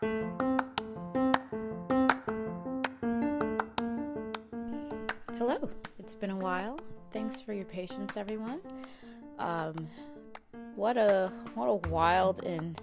[0.00, 0.78] Hello,
[5.98, 6.78] it's been a while.
[7.10, 8.60] Thanks for your patience, everyone.
[9.40, 9.88] Um,
[10.76, 12.80] what a what a wild and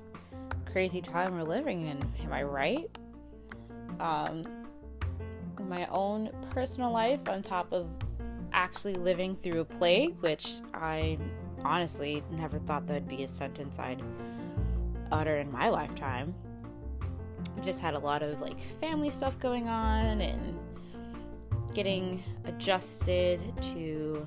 [0.65, 2.04] crazy time we're living in.
[2.21, 2.89] Am I right?
[4.02, 4.43] Um,
[5.70, 7.88] my own personal life, on top of
[8.52, 11.18] actually living through a plague, which I
[11.63, 14.04] honestly never thought that'd be a sentence I'd
[15.13, 16.36] utter in my lifetime.
[17.66, 20.59] Just had a lot of like family stuff going on and
[21.73, 24.26] getting adjusted to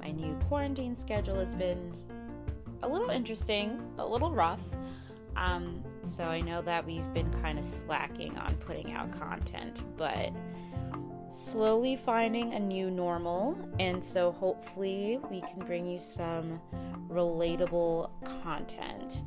[0.00, 1.94] my new quarantine schedule has been
[2.82, 4.60] a little interesting, a little rough.
[5.36, 10.32] Um, so I know that we've been kind of slacking on putting out content, but
[11.28, 13.58] slowly finding a new normal.
[13.78, 16.60] And so hopefully we can bring you some
[17.08, 18.10] relatable
[18.42, 19.22] content.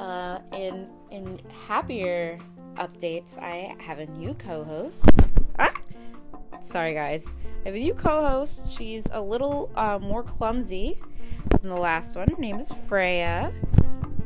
[0.00, 2.38] Uh, in in happier
[2.76, 5.04] updates, I have a new co-host.
[5.58, 5.74] Ah!
[6.62, 7.26] Sorry, guys.
[7.64, 8.74] I have a new co-host.
[8.74, 10.98] She's a little uh, more clumsy
[11.50, 12.28] than the last one.
[12.28, 13.52] Her name is Freya.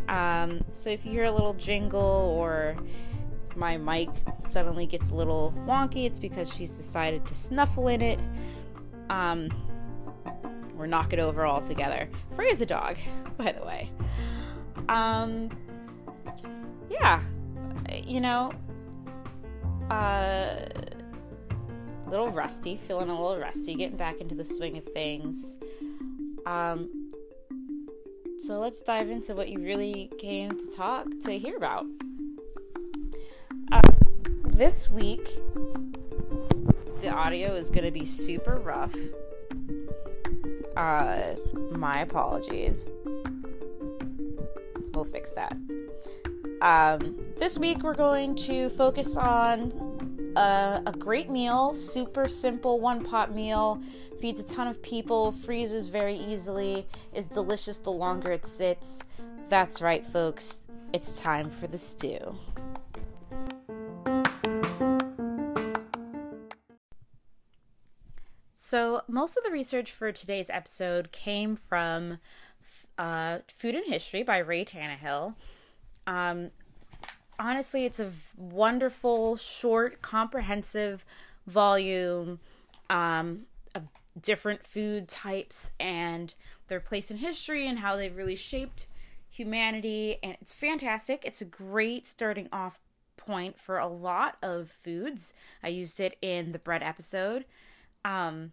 [0.09, 2.77] Um, so if you hear a little jingle or
[3.57, 8.21] my mic suddenly gets a little wonky, it's because she's decided to snuffle in it.
[9.11, 9.49] Um,
[10.79, 12.09] or knock it over altogether.
[12.37, 12.97] Freya's a dog,
[13.37, 13.91] by the way.
[14.89, 15.51] Um,
[17.01, 17.21] yeah,
[18.07, 18.53] you know,
[19.91, 20.57] uh,
[22.09, 25.57] little rusty, feeling a little rusty, getting back into the swing of things.
[26.47, 27.13] Um,
[28.39, 31.87] so let's dive into what you really came to talk to hear about.
[33.73, 33.81] Uh,
[34.45, 35.29] this week,
[37.01, 38.95] the audio is going to be super rough.
[40.77, 41.35] Uh,
[41.71, 42.89] my apologies.
[44.93, 45.57] We'll fix that.
[46.65, 53.05] Um, this week, we're going to focus on uh, a great meal, super simple one
[53.05, 53.83] pot meal,
[54.19, 59.01] feeds a ton of people, freezes very easily, is delicious the longer it sits.
[59.51, 60.65] That's right, folks.
[60.95, 62.35] It's time for the stew.
[68.57, 72.21] So, most of the research for today's episode came from
[72.97, 75.35] uh, Food and History by Reay Tannahill.
[76.07, 76.51] Um,
[77.39, 81.05] honestly, it's a wonderful, short, comprehensive
[81.47, 82.41] volume
[82.91, 83.89] um, of
[84.21, 86.35] different food types and
[86.69, 88.87] their place in history and how they've really shaped
[89.29, 90.19] humanity.
[90.23, 91.25] And it's fantastic.
[91.25, 92.81] It's a great starting off
[93.17, 95.35] point for a lot of foods.
[95.63, 97.45] I used it in the bread episode.
[98.05, 98.53] Um,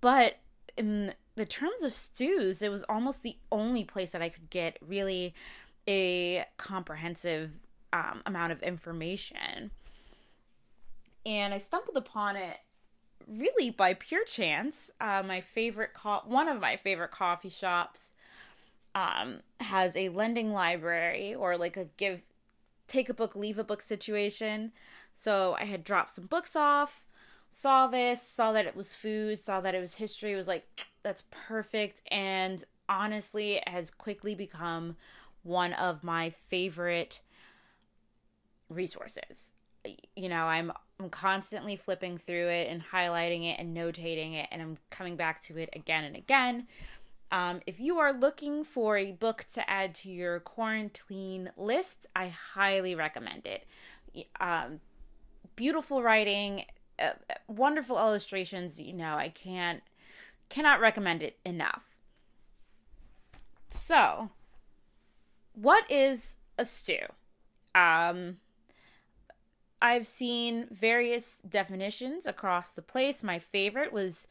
[0.00, 0.36] but
[0.76, 4.78] in the terms of stews, it was almost the only place that I could get
[4.86, 5.34] really
[5.88, 7.50] a comprehensive
[7.92, 9.70] um, amount of information.
[11.24, 12.58] And I stumbled upon it
[13.28, 14.90] really by pure chance.
[15.00, 18.10] Uh, my favorite, co- one of my favorite coffee shops,
[18.94, 22.22] um, has a lending library or like a give,
[22.88, 24.72] take a book, leave a book situation.
[25.12, 27.06] So I had dropped some books off
[27.52, 30.66] saw this, saw that it was food, saw that it was history, was like,
[31.02, 32.00] that's perfect.
[32.10, 34.96] And honestly, it has quickly become
[35.42, 37.20] one of my favorite
[38.68, 39.52] resources.
[40.14, 44.62] You know, I'm I'm constantly flipping through it and highlighting it and notating it, and
[44.62, 46.68] I'm coming back to it again and again.
[47.32, 52.28] Um, if you are looking for a book to add to your quarantine list, I
[52.28, 53.66] highly recommend it.
[54.38, 54.80] Um,
[55.56, 56.66] beautiful writing,
[56.98, 57.12] uh,
[57.48, 58.80] wonderful illustrations.
[58.80, 59.82] You know, I can't
[60.50, 61.96] cannot recommend it enough.
[63.68, 64.28] So,
[65.54, 67.06] what is a stew?
[67.74, 68.38] Um,
[69.80, 73.22] I've seen various definitions across the place.
[73.22, 74.26] My favorite was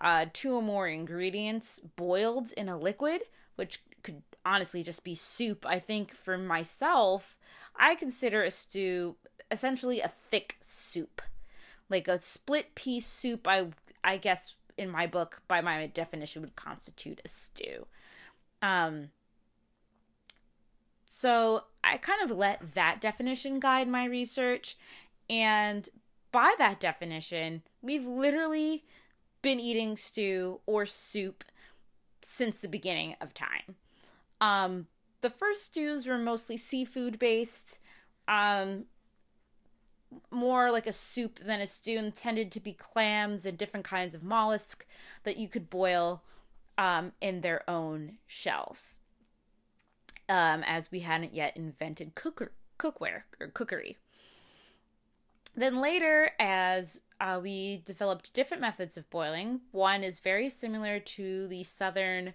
[0.00, 3.22] uh, two or more ingredients boiled in a liquid,
[3.56, 5.64] which could honestly just be soup.
[5.66, 7.36] I think for myself,
[7.76, 9.16] I consider a stew
[9.52, 11.20] essentially a thick soup
[11.90, 13.66] like a split pea soup i
[14.02, 17.86] i guess in my book by my definition would constitute a stew
[18.62, 19.10] um
[21.14, 24.78] so i kind of let that definition guide my research
[25.28, 25.90] and
[26.30, 28.82] by that definition we've literally
[29.42, 31.44] been eating stew or soup
[32.22, 33.76] since the beginning of time
[34.40, 34.86] um
[35.20, 37.78] the first stews were mostly seafood based
[38.26, 38.86] um
[40.30, 44.24] more like a soup than a stew intended to be clams and different kinds of
[44.24, 44.86] mollusks
[45.24, 46.22] that you could boil
[46.76, 48.98] um, in their own shells.
[50.32, 53.98] Um, as we hadn't yet invented cooker, cookware or cookery.
[55.54, 61.46] Then later, as uh, we developed different methods of boiling, one is very similar to
[61.48, 62.32] the southern,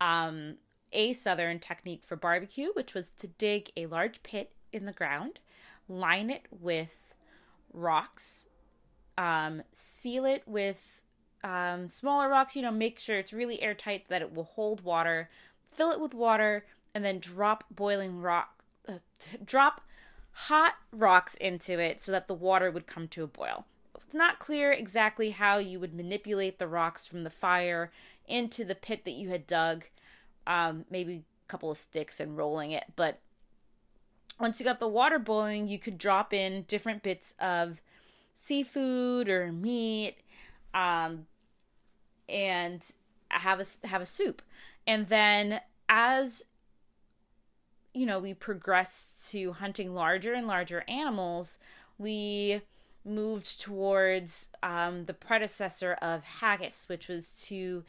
[0.00, 0.58] um,
[0.92, 5.40] a southern technique for barbecue, which was to dig a large pit in the ground,
[5.88, 7.16] line it with
[7.72, 8.46] rocks,
[9.18, 11.00] um, seal it with
[11.42, 15.28] um, smaller rocks, you know, make sure it's really airtight that it will hold water,
[15.72, 16.64] fill it with water,
[16.96, 18.94] and then drop boiling rock, uh,
[19.44, 19.82] drop
[20.30, 23.66] hot rocks into it so that the water would come to a boil.
[23.94, 27.92] It's not clear exactly how you would manipulate the rocks from the fire
[28.26, 29.84] into the pit that you had dug.
[30.46, 33.18] Um, maybe a couple of sticks and rolling it, but
[34.40, 37.82] once you got the water boiling, you could drop in different bits of
[38.32, 40.16] seafood or meat,
[40.72, 41.26] um,
[42.26, 42.90] and
[43.28, 44.40] have a have a soup.
[44.86, 45.60] And then
[45.90, 46.44] as
[47.96, 51.58] you know, we progressed to hunting larger and larger animals,
[51.98, 52.60] we
[53.04, 57.84] moved towards um, the predecessor of haggis, which was to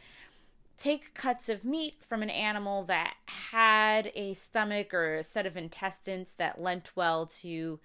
[0.78, 5.58] take cuts of meat from an animal that had a stomach or a set of
[5.58, 7.80] intestines that lent well to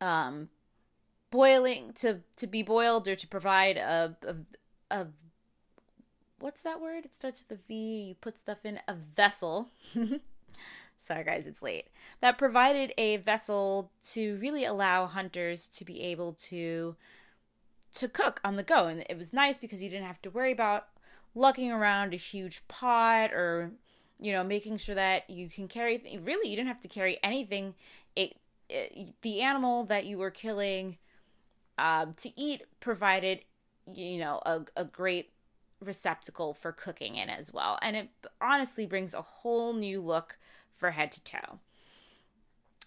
[0.00, 0.48] um,
[1.30, 4.34] boiling to to be boiled or to provide a, a,
[5.02, 5.06] a
[6.38, 7.04] what's that word?
[7.04, 7.74] It starts with a V.
[8.08, 9.70] You put stuff in a vessel.
[10.98, 11.88] Sorry, guys, it's late.
[12.20, 16.96] That provided a vessel to really allow hunters to be able to
[17.94, 20.52] to cook on the go, and it was nice because you didn't have to worry
[20.52, 20.88] about
[21.34, 23.70] lugging around a huge pot or
[24.18, 26.02] you know making sure that you can carry.
[26.22, 27.74] Really, you didn't have to carry anything.
[28.14, 28.36] It,
[28.68, 30.98] it the animal that you were killing
[31.78, 33.40] um, to eat provided
[33.86, 35.30] you know a, a great
[35.84, 37.78] receptacle for cooking in as well.
[37.82, 38.08] And it
[38.40, 40.38] honestly brings a whole new look
[40.74, 41.60] for head to toe.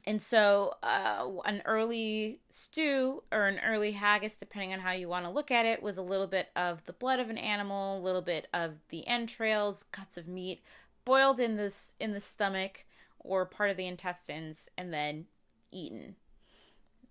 [0.05, 5.25] And so, uh, an early stew or an early haggis, depending on how you want
[5.25, 8.01] to look at it, was a little bit of the blood of an animal, a
[8.01, 10.61] little bit of the entrails, cuts of meat,
[11.05, 12.85] boiled in this in the stomach
[13.19, 15.25] or part of the intestines, and then
[15.71, 16.15] eaten.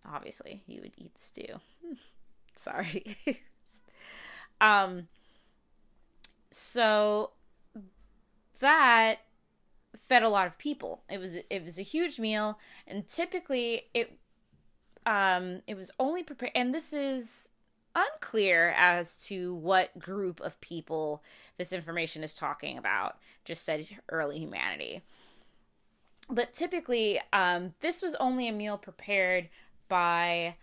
[0.05, 1.61] Obviously, you would eat the stew.
[2.55, 3.17] Sorry.
[4.61, 5.09] um,
[6.50, 7.31] so
[8.61, 9.19] that
[9.97, 11.03] fed a lot of people.
[11.11, 14.19] It was it was a huge meal, and typically it
[15.06, 16.53] um it was only prepared.
[16.55, 17.49] And this is
[17.95, 21.23] unclear as to what group of people
[21.56, 23.19] this information is talking about.
[23.45, 25.03] Just said early humanity.
[26.31, 29.49] But typically, um, this was only a meal prepared
[29.89, 30.56] by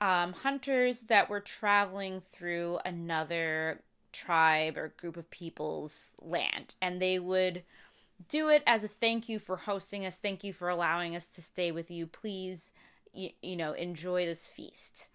[0.00, 3.80] um, hunters that were traveling through another
[4.14, 6.74] tribe or group of people's land.
[6.80, 7.64] And they would
[8.28, 11.42] do it as a thank you for hosting us, thank you for allowing us to
[11.42, 12.06] stay with you.
[12.06, 12.70] Please,
[13.12, 15.08] you, you know, enjoy this feast.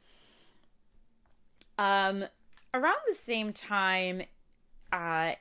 [1.78, 2.26] Um,
[2.74, 4.24] around the same time,
[4.92, 5.34] uh,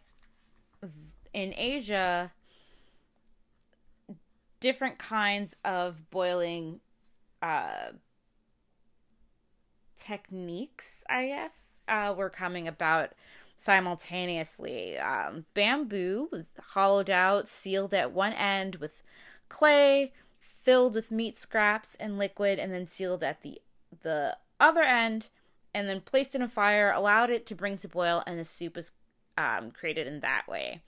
[1.34, 2.32] in Asia,
[4.60, 6.80] different kinds of boiling
[7.42, 7.92] uh,
[9.98, 13.12] techniques, I guess, uh, were coming about
[13.58, 14.96] simultaneously.
[14.96, 19.02] Um, bamboo was hollowed out, sealed at one end with
[19.48, 23.60] clay, filled with meat scraps and liquid, and then sealed at the
[24.02, 25.28] the other end,
[25.74, 28.76] and then placed in a fire, allowed it to bring to boil, and the soup
[28.76, 28.92] was
[29.36, 30.80] um, created in that way.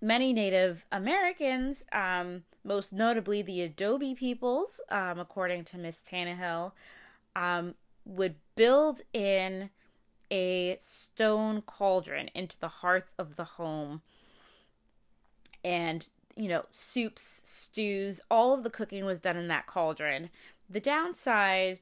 [0.00, 6.72] Many Native Americans, um, most notably the Adobe peoples, um, according to Miss Tannahill,
[7.36, 7.74] um,
[8.06, 9.70] would build in
[10.30, 14.02] a stone cauldron into the hearth of the home.
[15.64, 20.30] And, you know, soups, stews, all of the cooking was done in that cauldron.
[20.68, 21.78] The downside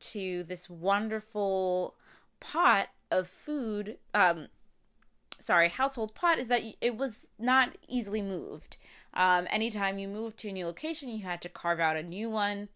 [0.00, 1.94] to this wonderful
[2.40, 4.48] pot of food, um,
[5.38, 8.76] sorry, household pot, is that it was not easily moved.
[9.14, 12.28] Um, anytime you moved to a new location, you had to carve out a new
[12.28, 12.68] one.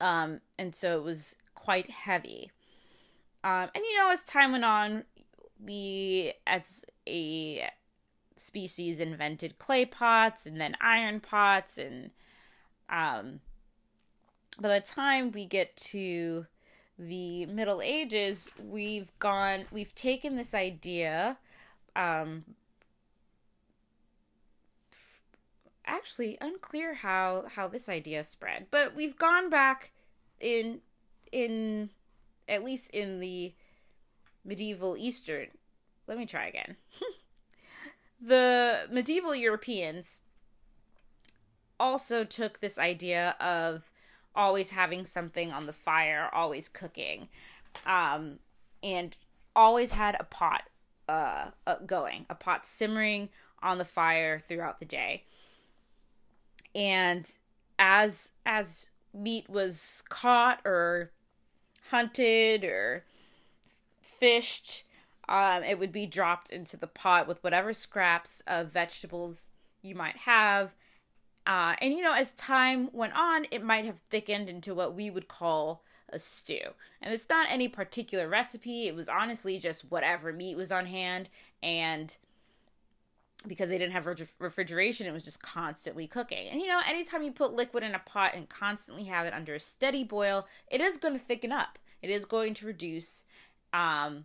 [0.00, 2.50] Um, and so it was quite heavy.
[3.42, 5.04] Um, and you know, as time went on,
[5.64, 7.68] we as a
[8.36, 12.10] species invented clay pots and then iron pots and
[12.88, 13.40] um
[14.58, 16.46] by the time we get to
[16.98, 21.36] the middle ages we've gone we've taken this idea
[21.96, 22.44] um
[25.84, 29.92] actually unclear how how this idea spread but we've gone back
[30.40, 30.80] in
[31.30, 31.90] in
[32.50, 33.54] at least in the
[34.44, 35.46] medieval Eastern.
[36.06, 36.76] Let me try again.
[38.20, 40.20] the medieval Europeans
[41.78, 43.90] also took this idea of
[44.34, 47.28] always having something on the fire, always cooking,
[47.86, 48.40] um,
[48.82, 49.16] and
[49.54, 50.64] always had a pot
[51.08, 53.28] uh, uh, going, a pot simmering
[53.62, 55.24] on the fire throughout the day.
[56.74, 57.30] And
[57.78, 61.10] as as meat was caught or
[61.88, 63.04] hunted or
[64.00, 64.84] fished,
[65.28, 69.50] um, it would be dropped into the pot with whatever scraps of vegetables
[69.82, 70.74] you might have.
[71.46, 75.10] Uh, and you know, as time went on, it might have thickened into what we
[75.10, 75.82] would call
[76.12, 76.74] a stew.
[77.00, 81.30] And it's not any particular recipe, it was honestly just whatever meat was on hand.
[81.62, 82.16] And
[83.46, 84.06] because they didn't have
[84.38, 86.48] refrigeration, it was just constantly cooking.
[86.48, 89.54] And you know, anytime you put liquid in a pot and constantly have it under
[89.54, 91.78] a steady boil, it is going to thicken up.
[92.02, 93.24] It is going to reduce
[93.72, 94.24] um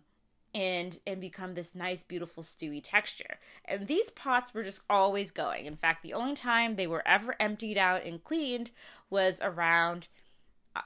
[0.54, 3.38] and and become this nice beautiful stewy texture.
[3.64, 5.66] And these pots were just always going.
[5.66, 8.70] In fact, the only time they were ever emptied out and cleaned
[9.10, 10.08] was around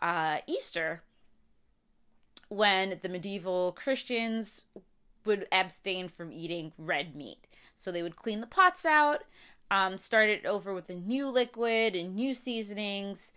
[0.02, 1.02] uh, Easter
[2.49, 4.64] when the medieval Christians
[5.25, 7.46] would abstain from eating red meat.
[7.80, 9.22] So they would clean the pots out,
[9.70, 13.32] um, start it over with a new liquid and new seasonings,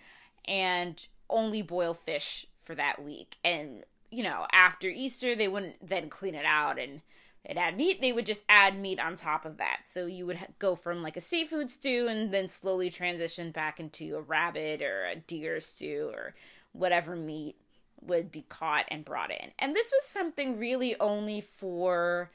[0.45, 3.38] and only boil fish for that week.
[3.43, 7.01] And, you know, after Easter, they wouldn't then clean it out and
[7.45, 9.81] add meat, they would just add meat on top of that.
[9.85, 14.15] So you would go from like a seafood stew and then slowly transition back into
[14.15, 16.33] a rabbit or a deer stew or
[16.71, 17.55] whatever meat
[18.01, 19.51] would be caught and brought in.
[19.59, 22.31] And this was something really only for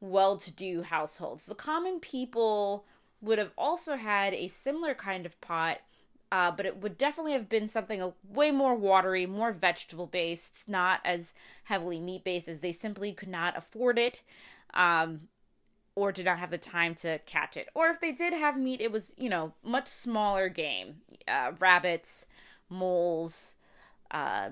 [0.00, 1.46] well to do households.
[1.46, 2.84] The common people
[3.20, 5.78] would have also had a similar kind of pot.
[6.32, 11.00] Uh, but it would definitely have been something way more watery, more vegetable based, not
[11.04, 11.32] as
[11.64, 14.22] heavily meat based as they simply could not afford it
[14.74, 15.28] um,
[15.94, 17.68] or did not have the time to catch it.
[17.74, 20.96] Or if they did have meat, it was, you know, much smaller game
[21.28, 22.26] uh, rabbits,
[22.68, 23.54] moles,
[24.10, 24.50] uh,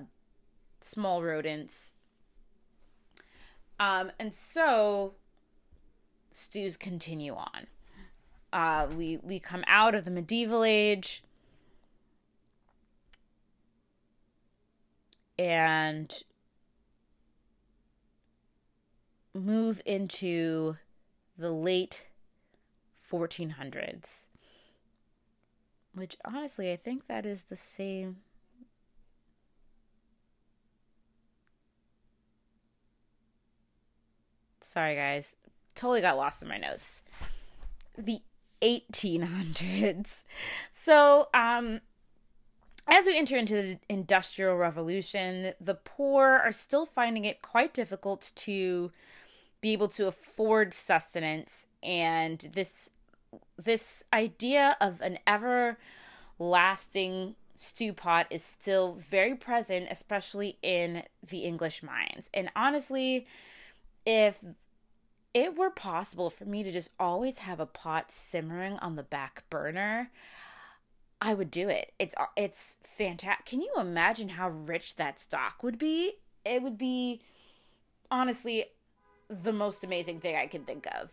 [0.79, 1.91] small rodents.
[3.79, 5.15] Um, and so
[6.35, 7.67] stews continue on.
[8.51, 11.23] Uh, we we come out of the medieval age
[15.37, 16.23] and
[19.33, 20.77] move into
[21.37, 22.03] the late
[23.11, 24.23] 1400s.
[25.93, 28.17] Which honestly, I think that is the same.
[34.61, 35.37] Sorry, guys.
[35.75, 37.01] Totally got lost in my notes.
[37.97, 38.21] The
[38.61, 40.23] 1800s.
[40.71, 41.81] So, um,
[42.87, 48.31] as we enter into the Industrial Revolution, the poor are still finding it quite difficult
[48.35, 48.91] to
[49.61, 52.89] be able to afford sustenance and this
[53.57, 61.81] this idea of an everlasting stew pot is still very present especially in the English
[61.81, 62.29] minds.
[62.33, 63.25] And honestly,
[64.05, 64.37] if
[65.35, 69.43] it were possible for me to just always have a pot simmering on the back
[69.49, 70.09] burner,
[71.21, 71.91] I would do it.
[71.99, 73.45] It's uh, it's fantastic.
[73.45, 76.13] Can you imagine how rich that stock would be?
[76.45, 77.21] It would be
[78.09, 78.63] honestly
[79.29, 81.09] the most amazing thing I can think of.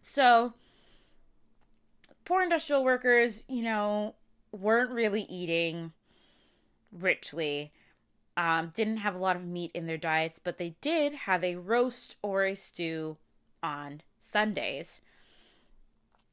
[0.00, 0.54] So,
[2.24, 4.14] poor industrial workers, you know,
[4.52, 5.92] weren't really eating
[6.92, 7.72] richly,
[8.36, 11.56] um, didn't have a lot of meat in their diets, but they did have a
[11.56, 13.16] roast or a stew
[13.62, 15.00] on Sundays.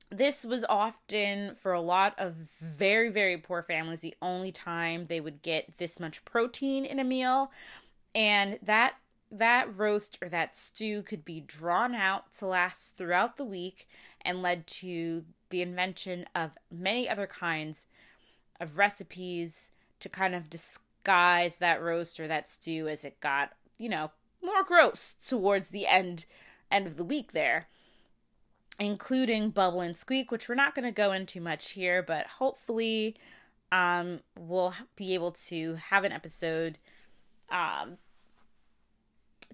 [0.10, 5.20] This was often for a lot of very very poor families the only time they
[5.20, 7.52] would get this much protein in a meal.
[8.14, 8.96] And that
[9.32, 13.88] that roast or that stew could be drawn out to last throughout the week
[14.22, 17.88] and led to the invention of many other kinds
[18.60, 20.50] of recipes to kind of
[21.04, 25.86] disguise that roast or that stew as it got you know more gross towards the
[25.88, 26.26] end
[26.72, 27.68] end of the week there
[28.80, 33.16] including Bubble and Squeak, which we're not going to go into much here, but hopefully
[33.72, 36.80] um, we'll be able to have an episode
[37.52, 37.98] um,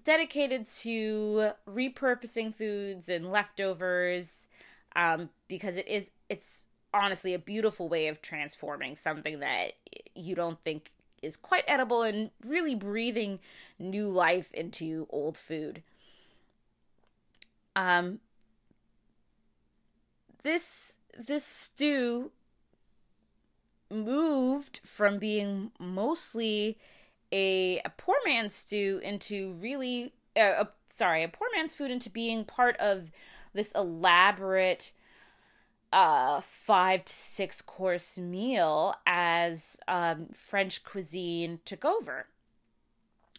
[0.04, 4.46] dedicated to repurposing foods and leftovers
[4.96, 6.64] um, because it is it's
[6.94, 9.72] honestly a beautiful way of transforming something that
[10.14, 10.90] you don't think
[11.22, 13.40] is quite edible and really breathing
[13.78, 15.82] new life into old food.
[17.76, 18.20] Um,
[20.42, 22.30] this this stew
[23.90, 26.78] moved from being mostly
[27.32, 32.10] a, a poor man's stew into really uh, a, sorry, a poor man's food into
[32.10, 33.10] being part of
[33.52, 34.92] this elaborate
[35.92, 42.26] uh five to six course meal as um, French cuisine took over.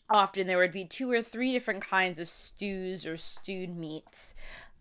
[0.10, 4.36] Often there would be two or three different kinds of stews or stewed meats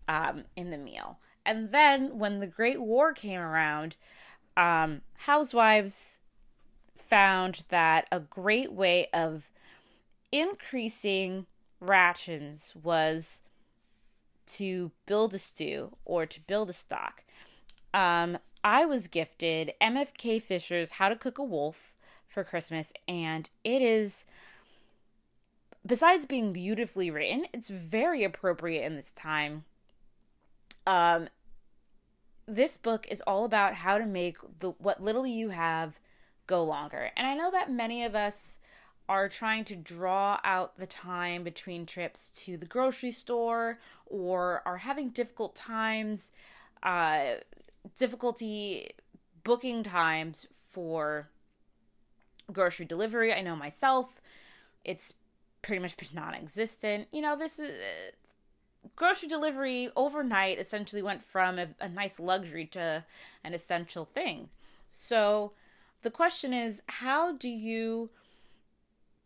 [0.07, 1.19] um, in the meal.
[1.45, 3.95] And then when the Great War came around,
[4.57, 6.19] um, housewives
[6.97, 9.49] found that a great way of
[10.31, 11.45] increasing
[11.79, 13.41] rations was
[14.45, 17.23] to build a stew or to build a stock.
[17.93, 21.93] Um, I was gifted MFK Fisher's How to Cook a Wolf
[22.27, 24.25] for Christmas, and it is,
[25.85, 29.65] besides being beautifully written, it's very appropriate in this time.
[30.85, 31.29] Um,
[32.47, 35.99] this book is all about how to make the what little you have
[36.47, 37.11] go longer.
[37.15, 38.57] And I know that many of us
[39.09, 44.77] are trying to draw out the time between trips to the grocery store or are
[44.77, 46.31] having difficult times
[46.83, 47.35] uh
[47.97, 48.91] difficulty
[49.43, 51.29] booking times for
[52.51, 53.33] grocery delivery.
[53.33, 54.21] I know myself,
[54.83, 55.15] it's
[55.61, 57.07] pretty much been non-existent.
[57.11, 58.11] You know, this is uh,
[58.95, 63.03] grocery delivery overnight essentially went from a, a nice luxury to
[63.43, 64.49] an essential thing.
[64.91, 65.53] So
[66.01, 68.09] the question is how do you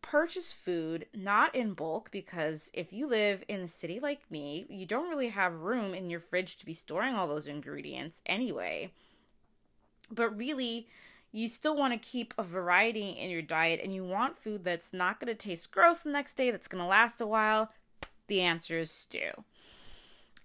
[0.06, 4.86] purchase food not in bulk because if you live in a city like me, you
[4.86, 8.92] don't really have room in your fridge to be storing all those ingredients anyway.
[10.12, 10.88] But really,
[11.32, 14.94] you still want to keep a variety in your diet and you want food that's
[14.94, 17.72] not going to taste gross the next day, that's going to last a while,
[18.28, 19.32] the answer is stew.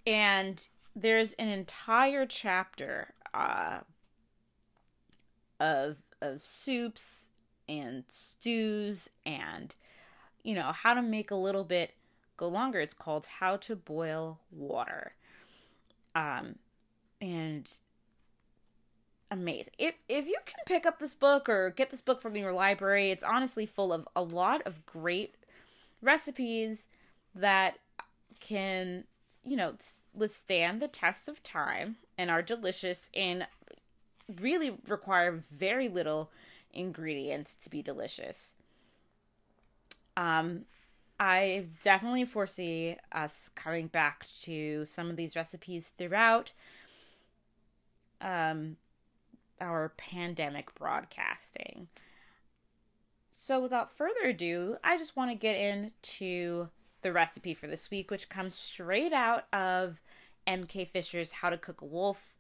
[0.07, 3.81] And there's an entire chapter uh,
[5.61, 7.30] of of soups
[7.71, 9.77] and stews and
[10.43, 11.93] you know how to make a little bit
[12.37, 12.81] go longer.
[12.81, 15.13] It's called How to Boil Water.
[16.15, 16.57] Um,
[17.21, 17.71] and
[19.31, 19.75] amazing.
[19.79, 23.11] If if you can pick up this book or get this book from your library,
[23.11, 25.35] it's honestly full of a lot of great
[26.03, 26.87] recipes
[27.35, 27.79] that
[28.41, 29.05] can,
[29.45, 29.75] you know,
[30.15, 33.47] withstand the test of time and are delicious and
[34.41, 36.31] really require very little
[36.73, 38.55] ingredients to be delicious.
[40.17, 40.65] Um,
[41.19, 46.53] I definitely foresee us coming back to some of these recipes throughout
[48.21, 48.77] um,
[49.61, 51.89] our pandemic broadcasting.
[53.37, 56.69] So, without further ado, I just want to get into
[57.03, 60.01] the recipe for this week, which comes straight out of
[60.47, 62.35] MK Fisher's How to Cook a Wolf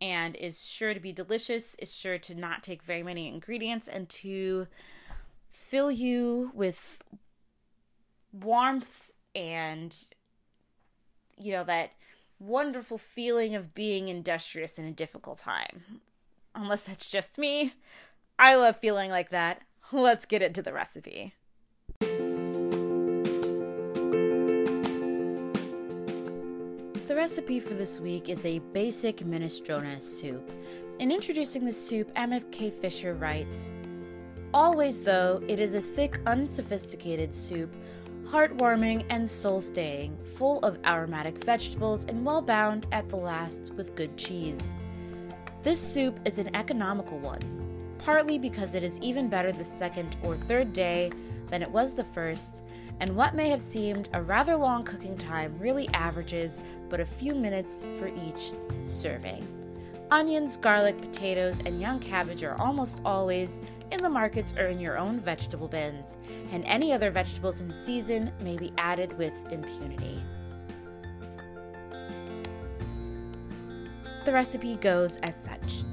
[0.00, 4.08] and is sure to be delicious, is sure to not take very many ingredients, and
[4.08, 4.66] to
[5.50, 7.02] fill you with
[8.32, 9.96] warmth and,
[11.36, 11.92] you know, that
[12.38, 16.00] wonderful feeling of being industrious in a difficult time.
[16.54, 17.74] Unless that's just me.
[18.38, 19.62] I love feeling like that.
[19.92, 21.34] Let's get into the recipe.
[27.06, 30.50] The recipe for this week is a basic minestrone soup.
[30.98, 33.70] In introducing the soup, MFK Fisher writes
[34.52, 37.76] Always, though, it is a thick, unsophisticated soup,
[38.24, 43.94] heartwarming and soul staying, full of aromatic vegetables and well bound at the last with
[43.94, 44.74] good cheese.
[45.62, 50.36] This soup is an economical one, partly because it is even better the second or
[50.36, 51.12] third day
[51.48, 52.62] than it was the first,
[53.00, 57.34] and what may have seemed a rather long cooking time really averages but a few
[57.34, 58.52] minutes for each
[58.84, 59.46] serving.
[60.10, 64.96] Onions, garlic, potatoes, and young cabbage are almost always in the markets or in your
[64.98, 66.16] own vegetable bins,
[66.52, 70.22] and any other vegetables in season may be added with impunity.
[74.24, 75.84] The recipe goes as such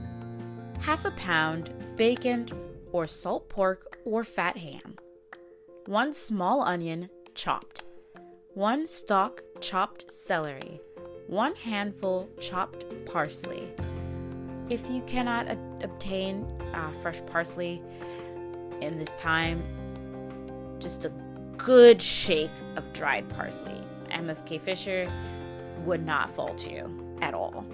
[0.80, 2.48] half a pound bacon
[2.92, 4.96] or salt pork or fat ham,
[5.88, 7.84] 1 small onion chopped,
[8.54, 10.80] 1 stalk chopped celery,
[11.28, 13.68] 1 handful chopped parsley.
[14.70, 17.84] If you cannot a- obtain uh, fresh parsley
[18.80, 19.62] in this time,
[20.80, 21.12] just a
[21.58, 23.82] good shake of dried parsley.
[24.10, 25.12] MFK Fisher
[25.86, 27.66] would not fault you at all.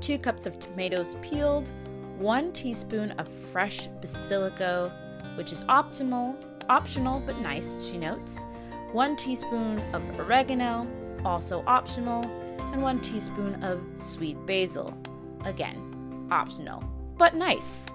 [0.00, 1.72] 2 cups of tomatoes peeled,
[2.18, 4.92] 1 teaspoon of fresh basilico
[5.36, 6.36] which is optimal,
[6.68, 8.44] optional but nice, she notes.
[8.92, 10.86] 1 teaspoon of oregano,
[11.24, 12.24] also optional,
[12.72, 14.96] and 1 teaspoon of sweet basil.
[15.44, 16.82] Again, optional,
[17.18, 17.88] but nice.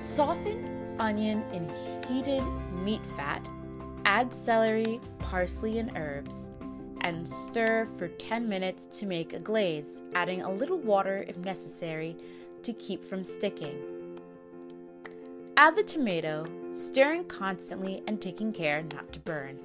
[0.00, 1.70] Soften onion in
[2.08, 2.42] heated
[2.84, 3.48] meat fat,
[4.04, 6.50] add celery, parsley, and herbs,
[7.02, 12.16] and stir for 10 minutes to make a glaze, adding a little water if necessary
[12.62, 13.78] to keep from sticking.
[15.56, 19.58] Add the tomato, stirring constantly and taking care not to burn.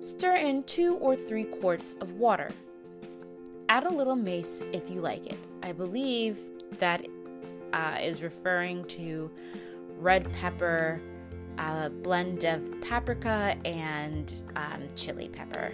[0.00, 2.50] Stir in two or three quarts of water.
[3.68, 5.38] Add a little mace if you like it.
[5.62, 6.38] I believe
[6.78, 7.06] that
[7.72, 9.30] uh, is referring to
[9.98, 11.00] red pepper,
[11.58, 15.72] a blend of paprika and um, chili pepper.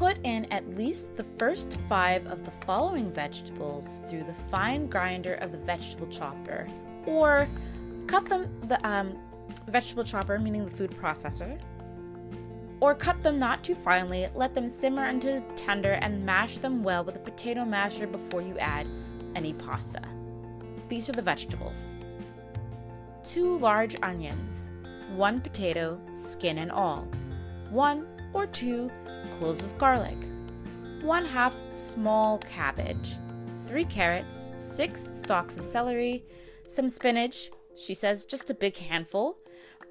[0.00, 5.34] Put in at least the first five of the following vegetables through the fine grinder
[5.34, 6.66] of the vegetable chopper,
[7.04, 7.46] or
[8.06, 9.18] cut them the um,
[9.68, 11.60] vegetable chopper, meaning the food processor,
[12.80, 14.26] or cut them not too finely.
[14.34, 18.56] Let them simmer until tender and mash them well with a potato masher before you
[18.56, 18.86] add
[19.36, 20.00] any pasta.
[20.88, 21.88] These are the vegetables
[23.22, 24.70] two large onions,
[25.14, 27.06] one potato, skin and all,
[27.68, 28.90] one or two
[29.38, 30.16] cloves of garlic,
[31.02, 33.16] one half small cabbage,
[33.66, 36.24] three carrots, six stalks of celery,
[36.66, 39.38] some spinach, she says just a big handful,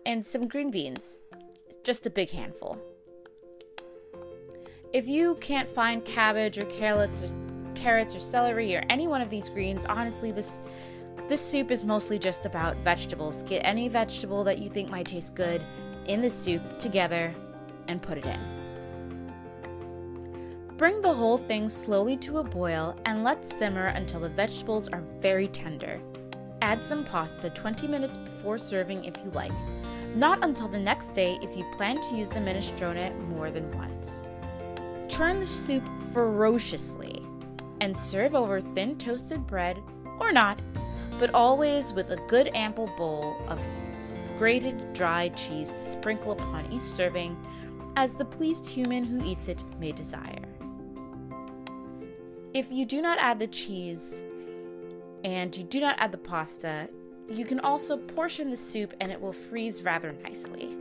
[0.06, 1.24] and some green beans,
[1.84, 2.78] just a big handful.
[4.92, 7.30] If you can't find cabbage or carrots or
[7.76, 10.62] carrots or celery or any one of these greens, honestly, this
[11.28, 13.44] this soup is mostly just about vegetables.
[13.44, 15.64] Get any vegetable that you think might taste good
[16.08, 17.36] in the soup together
[17.88, 18.59] and put it in.
[20.80, 25.04] Bring the whole thing slowly to a boil and let simmer until the vegetables are
[25.20, 26.00] very tender.
[26.62, 29.52] Add some pasta 20 minutes before serving if you like.
[30.16, 34.24] Not until the next day if you plan to use the minestrone more than once.
[35.10, 37.22] Churn the soup ferociously
[37.82, 39.84] and serve over thin toasted bread
[40.22, 40.62] or not
[41.20, 43.62] but always with a good ample bowl of
[44.38, 47.36] grated dried cheese to sprinkle upon each serving,
[47.98, 50.49] as the pleased human who eats it may desire.
[52.54, 54.24] If you do not add the cheese
[55.24, 56.90] and you do not add the pasta,
[57.30, 60.76] you can also portion the soup and it will freeze rather nicely.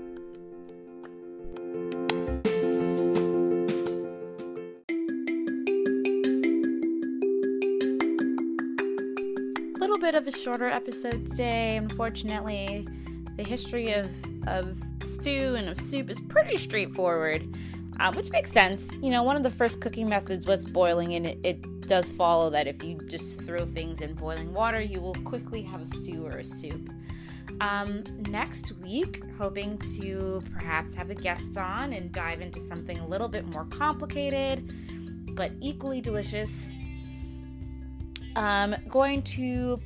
[9.79, 11.77] little bit of a shorter episode today.
[11.77, 12.87] Unfortunately,
[13.37, 14.09] the history of,
[14.47, 17.57] of stew and of soup is pretty straightforward,
[18.01, 18.93] um, which makes sense.
[19.03, 22.51] You know, one of the first cooking methods was boiling, and it, it does follow
[22.51, 26.25] that if you just throw things in boiling water, you will quickly have a stew
[26.27, 26.93] or a soup.
[27.61, 33.07] Um, next week, hoping to perhaps have a guest on and dive into something a
[33.07, 36.71] little bit more complicated, but equally delicious.
[38.37, 39.81] I'm um, going to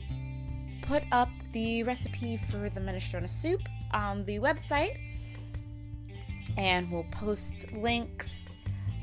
[0.82, 4.98] put up the recipe for the minestrone soup on the website,
[6.56, 8.48] and we'll post links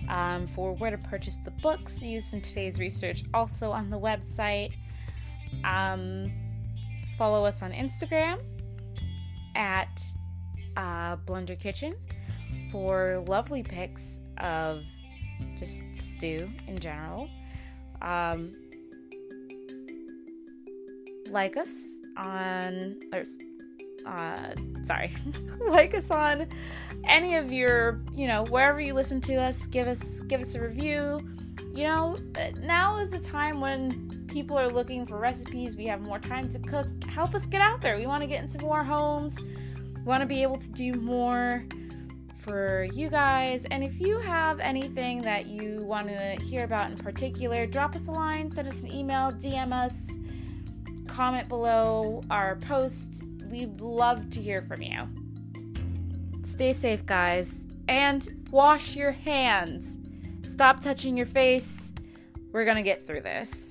[0.10, 4.74] um, for where to purchase the books used in today's research also on the website.
[5.64, 6.32] Um,
[7.18, 8.40] follow us on Instagram
[9.56, 10.02] at
[10.78, 11.96] uh, Blunder Kitchen
[12.72, 14.84] for lovely pics of
[15.58, 17.30] just stew in general.
[18.02, 18.54] Um,
[21.30, 23.24] like us on or
[24.06, 25.12] uh sorry
[25.70, 26.48] like us on
[27.08, 30.62] any of your you know wherever you listen to us give us give us a
[30.62, 31.20] review.
[31.74, 32.18] You know
[32.62, 35.76] now is a time when people are looking for recipes.
[35.76, 36.88] We have more time to cook.
[37.08, 37.96] Help us get out there.
[37.96, 39.40] We want to get into more homes.
[39.40, 41.64] We want to be able to do more
[42.38, 43.66] for you guys.
[43.66, 48.08] And if you have anything that you want to hear about in particular drop us
[48.08, 50.10] a line send us an email dm us
[51.10, 53.24] comment below our post.
[53.50, 55.08] We'd love to hear from you.
[56.44, 59.98] Stay safe, guys, and wash your hands.
[60.48, 61.92] Stop touching your face.
[62.52, 63.69] We're gonna get through this.